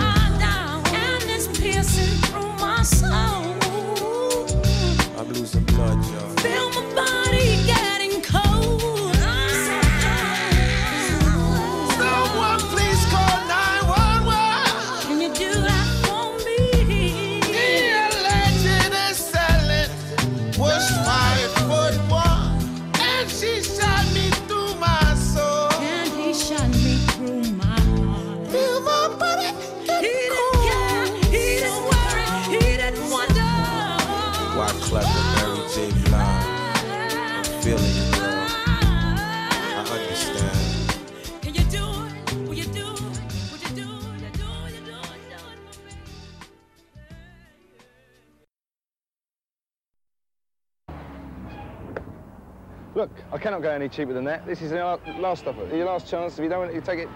Look, 53.02 53.10
I 53.32 53.40
cannot 53.40 53.64
go 53.64 53.72
any 53.72 53.90
cheaper 53.90 54.14
than 54.14 54.26
that. 54.26 54.46
This 54.46 54.62
is 54.62 54.72
your 54.72 55.00
last 55.18 55.48
offer, 55.48 55.66
your 55.76 55.88
last 55.88 56.08
chance. 56.08 56.38
If 56.38 56.44
you 56.44 56.50
don't 56.50 56.60
want 56.60 56.72
it, 56.72 56.76
you 56.76 56.82
take 56.82 57.00
it. 57.00 57.10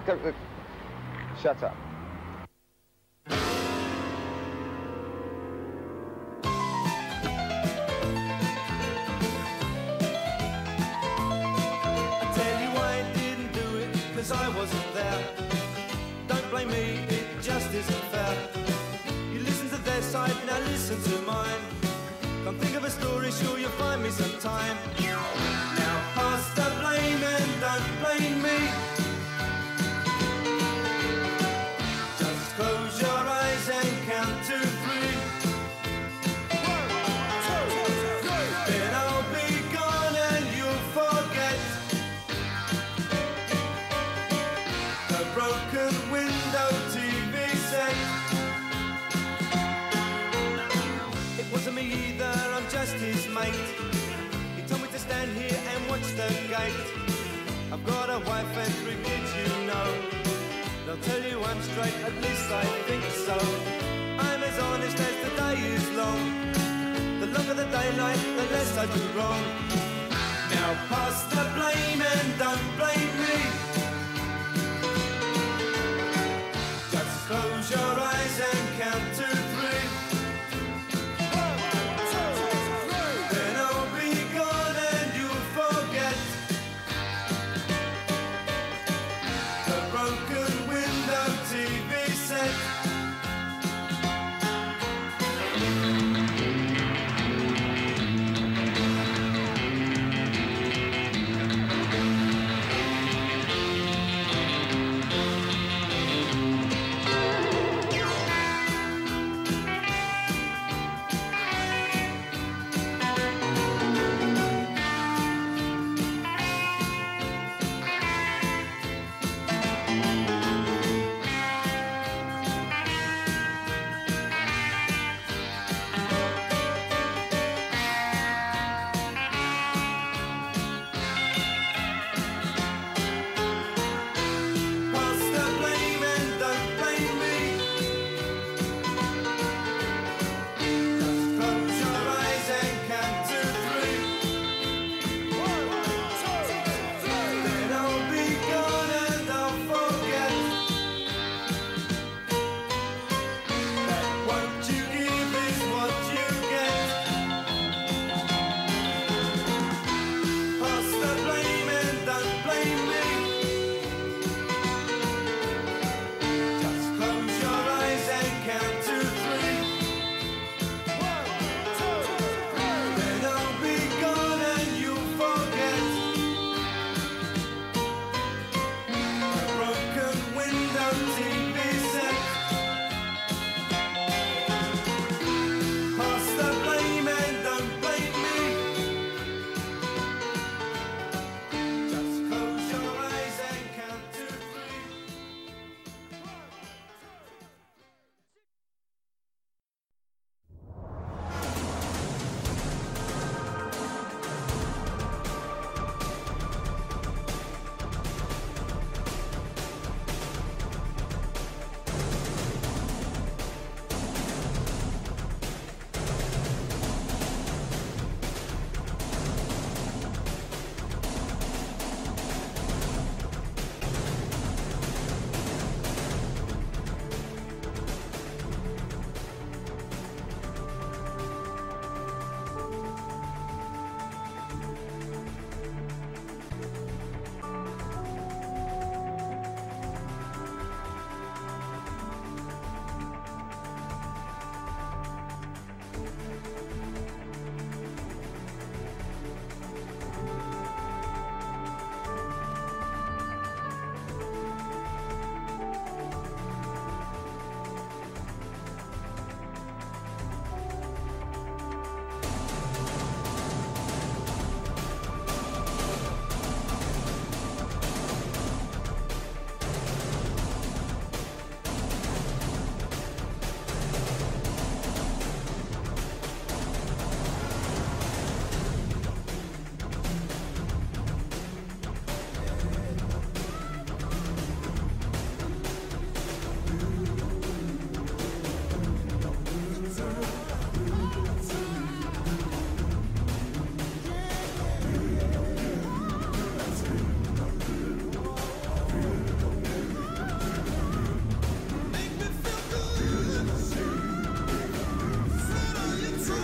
Shut 1.43 1.61
up. 1.61 1.84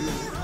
Yeah. 0.01 0.40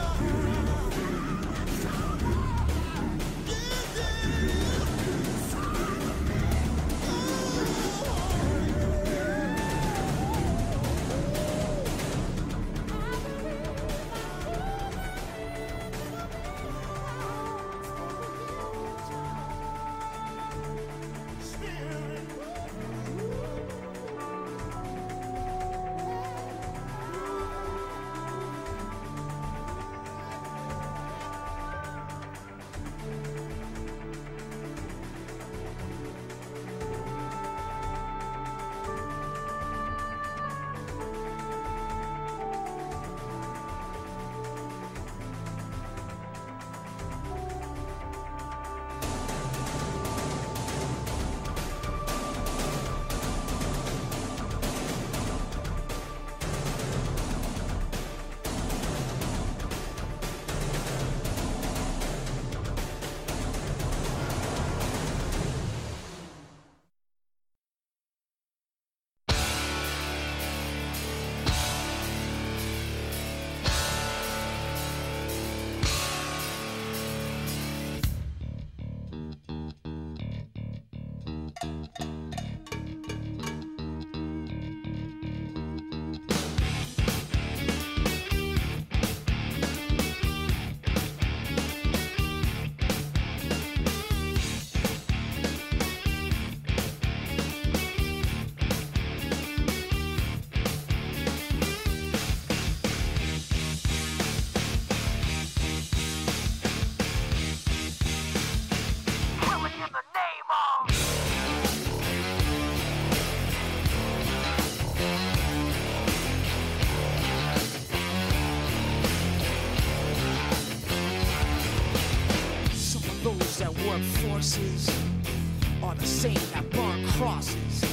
Are 125.84 125.96
the 125.96 126.06
same 126.06 126.34
that 126.54 126.70
burn 126.72 127.08
crosses. 127.10 127.86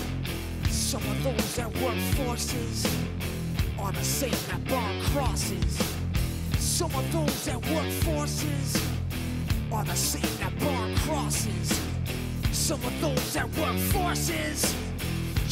Some 0.71 1.03
of 1.03 1.23
those 1.23 1.57
that 1.57 1.69
work 1.79 1.99
forces 2.17 2.87
are 3.79 3.93
the 3.93 4.05
same 4.05 4.39
that 4.49 4.65
burn 4.65 5.03
crosses. 5.13 5.97
Some 6.59 6.95
of 6.95 7.13
those 7.13 7.45
that 7.45 7.61
work 7.71 7.91
forces 8.03 8.83
are 9.73 9.85
the 9.85 9.95
same 9.95 10.39
that 10.39 10.59
burn 10.59 10.97
crosses. 10.97 11.81
Some 12.53 12.83
of 12.83 13.01
those 13.01 13.33
that 13.35 13.49
work 13.59 13.77
forces 13.93 14.75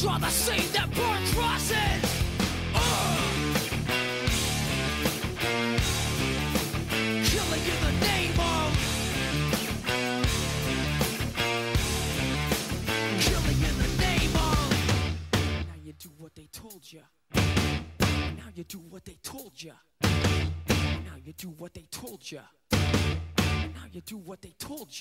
are 0.07 0.19
the 0.19 0.29
same 0.29 0.71
that 0.73 0.89
burn 0.95 1.25
crosses. 1.33 2.22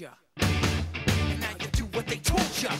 And 0.01 1.39
now 1.39 1.51
you 1.61 1.67
do 1.73 1.85
what 1.93 2.07
they 2.07 2.17
told 2.17 2.41
ya. 2.63 2.71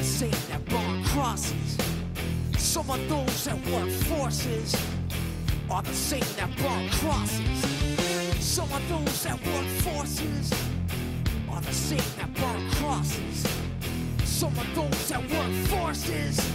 The 0.00 0.06
same 0.06 0.30
that 0.48 0.64
burn 0.64 1.04
crosses. 1.04 1.76
Some 2.56 2.88
of 2.88 3.06
those 3.06 3.44
that 3.44 3.58
work 3.66 3.90
forces 4.08 4.74
are 5.68 5.82
the 5.82 5.92
same 5.92 6.24
that 6.36 6.48
burn 6.56 6.88
crosses. 6.88 7.60
Some 8.42 8.72
of 8.72 8.82
those 8.88 9.22
that 9.24 9.38
work 9.44 9.66
forces 9.84 10.54
are 11.50 11.60
the 11.60 11.72
same 11.74 12.10
that 12.16 12.32
burn 12.32 12.70
crosses. 12.70 13.46
Some 14.24 14.56
of 14.58 14.74
those 14.74 15.08
that 15.10 15.20
work 15.20 15.52
forces 15.68 16.50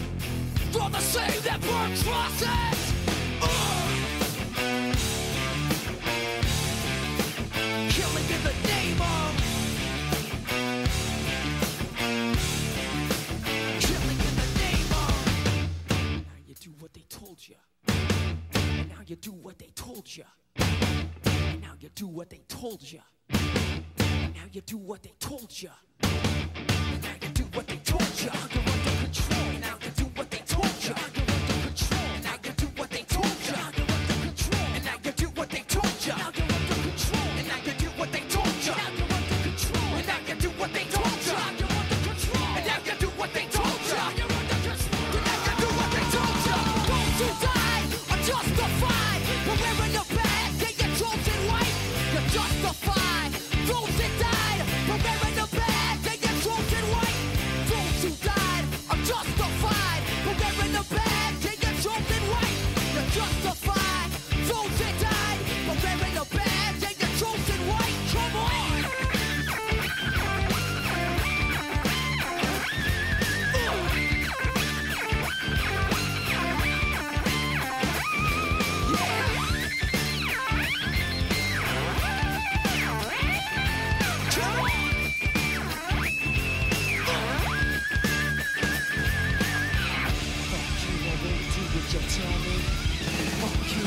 are 0.82 0.90
the 0.90 1.00
same 1.00 1.42
that 1.44 1.62
burn 1.62 1.96
crosses. 1.98 2.94
Ugh. 3.44 3.75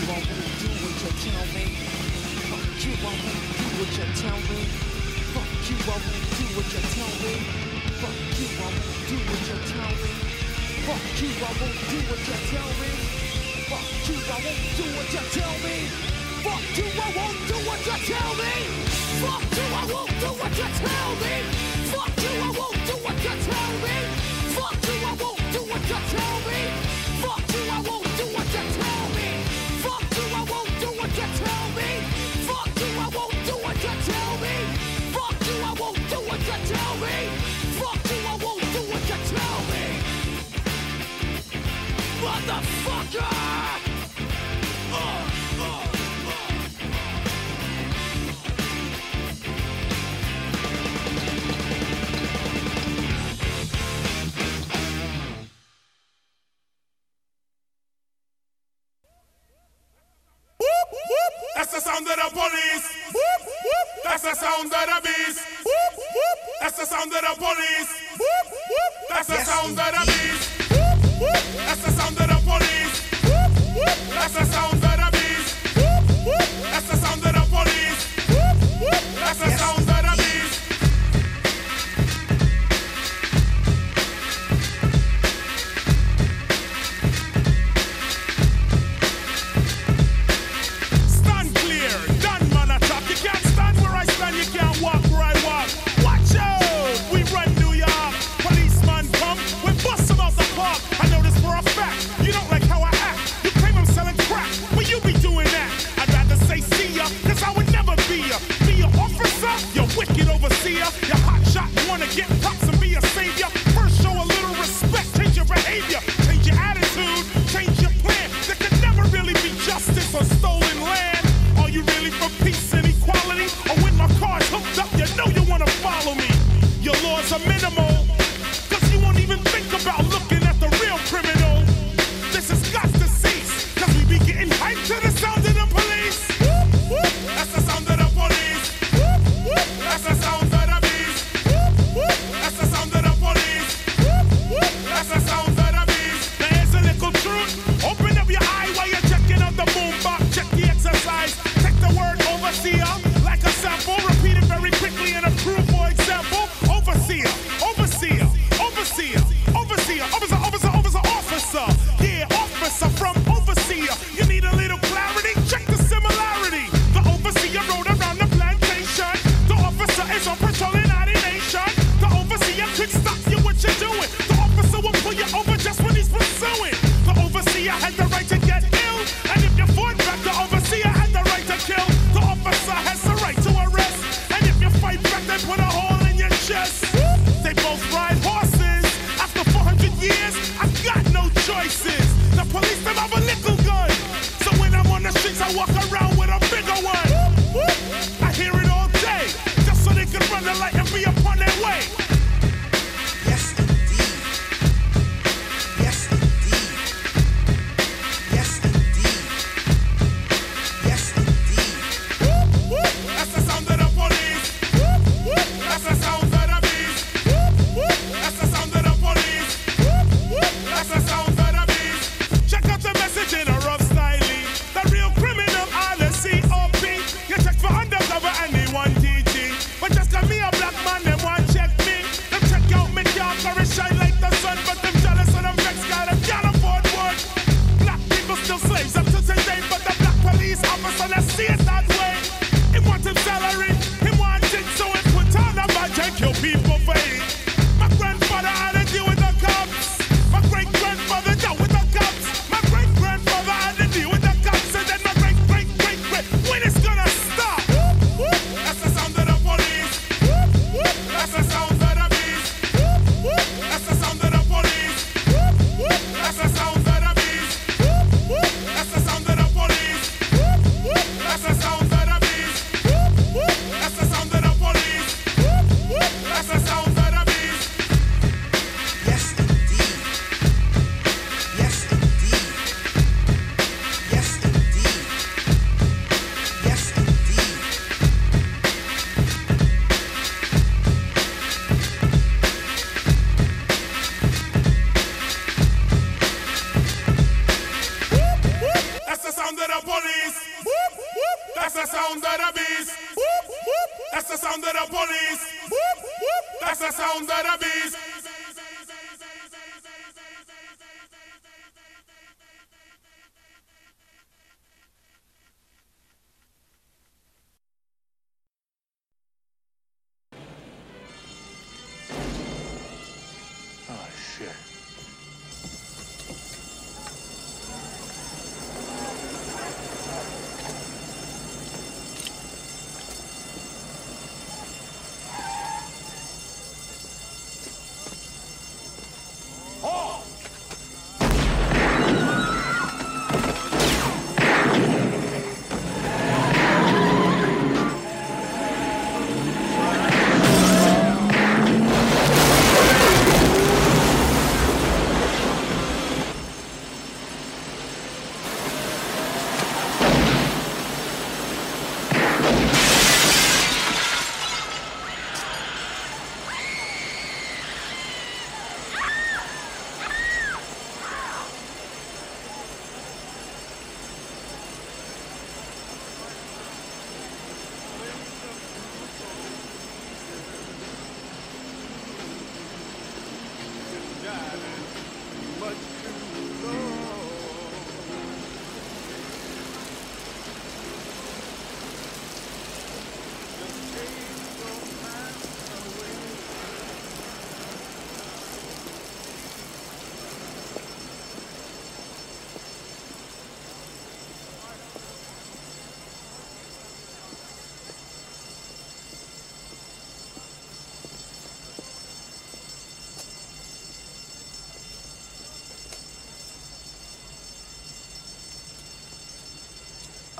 won't 0.08 0.24
really 0.24 0.56
do 0.56 0.68
what 0.80 0.96
you 1.04 1.12
tell 1.20 1.44
me. 1.52 1.64
Fuck 2.48 2.64
you 2.80 2.92
I 2.96 3.12
won't 3.12 3.28
really 3.28 3.52
do 3.60 3.68
what 3.76 3.92
you 3.92 4.08
tell 4.16 4.40
me. 4.48 4.60
Fuck 5.36 5.52
you 5.68 5.76
I 5.76 5.92
won't 5.92 6.04
really 6.08 6.32
do 6.32 6.46
what 6.56 6.68
you 6.72 6.80
tell 6.96 7.12
me. 7.20 7.34
Fuck 8.00 8.16
you 8.40 8.48
I 8.48 8.64
won't 8.64 8.88
really 8.88 9.04
do 9.04 9.18
what 9.28 9.44
you 9.44 9.58
tell 9.68 9.92
me. 9.92 10.08
Fuck 10.48 10.88
you 10.88 11.28
I 11.28 11.58
won't 11.60 11.84
do 11.84 11.96
what 11.98 12.20
you 12.24 12.36
tell 12.48 12.72
me. 12.72 12.94
Fuck 13.68 13.84
you 13.98 14.16
I 14.16 14.40
won't 14.40 14.64
do 14.80 14.86
what 14.96 15.12
you 15.12 15.24
tell 15.36 15.56
me. 15.60 15.76
Fuck 16.40 16.64
you 16.72 16.88
I 16.88 17.08
won't 17.12 17.40
do 17.44 17.56
what 17.68 17.80
you 17.84 17.98
tell 18.08 18.32
me. 18.40 18.54
Fuck 19.20 19.44
you 19.52 19.64
I 19.68 19.84
won't 19.92 20.12
do 20.24 20.28
what 20.40 20.52
you 20.56 20.68
tell 20.80 21.12
me. 21.20 21.36
Fuck 21.92 22.16
you 22.16 22.32
I 22.32 22.50
won't 22.56 22.80
do 22.88 22.94
what 23.04 23.18
you 23.20 23.34
tell 23.44 23.72
me. 23.84 23.96
Fuck 24.56 24.80
you 24.88 24.96
I 25.04 25.12
won't 25.20 25.44
do 25.52 25.60
what 25.68 25.84
you 25.84 26.00
tell 26.16 26.36
me. 26.48 26.60
Fuck 27.20 27.44
you 27.52 27.62
I 27.68 27.80
won't 27.84 28.07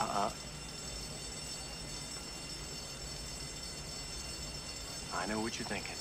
Uh-uh. 0.09 0.31
I 5.13 5.27
know 5.27 5.41
what 5.41 5.59
you're 5.59 5.69
thinking. 5.69 5.97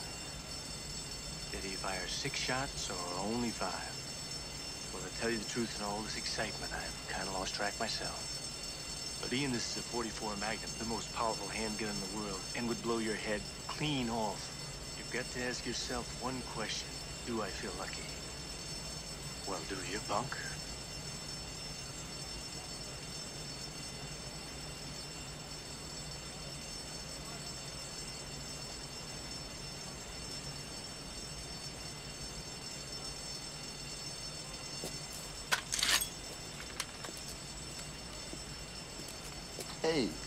Did 1.51 1.67
he 1.67 1.75
fire 1.75 2.07
six 2.07 2.39
shots 2.39 2.87
or 2.87 2.95
only 3.27 3.49
five? 3.49 3.91
Well, 4.93 5.03
to 5.03 5.11
tell 5.19 5.29
you 5.29 5.37
the 5.37 5.49
truth, 5.51 5.75
in 5.79 5.83
all 5.83 5.99
this 6.07 6.15
excitement, 6.15 6.71
I've 6.71 7.07
kind 7.11 7.27
of 7.27 7.33
lost 7.33 7.55
track 7.55 7.75
myself. 7.81 9.19
But 9.21 9.33
Ian, 9.33 9.51
this 9.51 9.75
is 9.75 9.83
a 9.83 9.85
44 9.91 10.39
Magnum, 10.39 10.71
the 10.79 10.85
most 10.87 11.11
powerful 11.13 11.49
handgun 11.49 11.89
in 11.89 11.99
the 11.99 12.23
world, 12.23 12.39
and 12.55 12.69
would 12.69 12.81
blow 12.83 12.99
your 12.99 13.15
head 13.15 13.41
clean 13.67 14.09
off. 14.09 14.39
You've 14.95 15.11
got 15.11 15.27
to 15.35 15.43
ask 15.43 15.65
yourself 15.65 16.07
one 16.23 16.39
question. 16.55 16.87
Do 17.27 17.41
I 17.41 17.51
feel 17.51 17.75
lucky? 17.75 18.07
Well, 19.49 19.59
do 19.67 19.75
you, 19.91 19.99
punk? 20.07 20.31
Hey. 39.97 40.26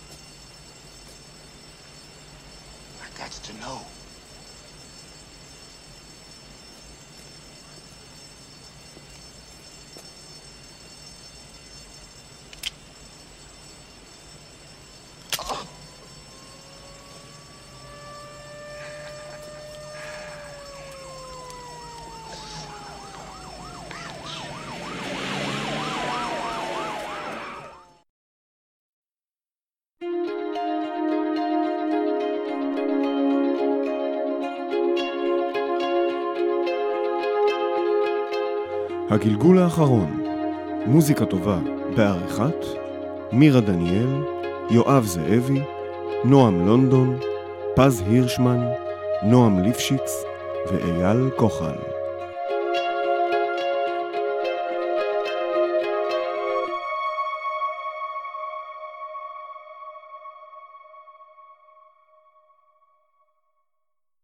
הגלגול 39.21 39.59
האחרון, 39.59 40.23
מוזיקה 40.87 41.25
טובה 41.27 41.59
בעריכת 41.97 42.65
מירה 43.33 43.61
דניאל, 43.61 44.23
יואב 44.71 45.05
זאבי, 45.05 45.63
נועם 46.25 46.67
לונדון, 46.67 47.19
פז 47.77 48.03
הירשמן, 48.07 48.61
נועם 49.23 49.63
ליפשיץ 49.63 50.25
ואייל 50.73 51.31
כוחל. 51.37 51.90